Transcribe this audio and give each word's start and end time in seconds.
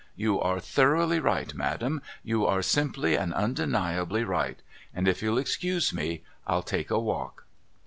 You 0.15 0.41
are 0.41 0.59
thoroughly 0.59 1.19
right 1.19 1.53
Madam. 1.53 2.01
You 2.23 2.43
are 2.47 2.63
simply 2.63 3.13
and 3.15 3.31
undeniably 3.35 4.23
right.— 4.23 4.59
And 4.95 5.07
if 5.07 5.21
you'll 5.21 5.37
excuse 5.37 5.93
me, 5.93 6.23
I'll 6.47 6.63
take 6.63 6.89
a 6.89 6.97
walk.' 6.97 7.45